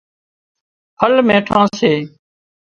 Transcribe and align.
ڦل 0.99 1.13
ميٺان 1.27 1.65
سي 1.77 1.93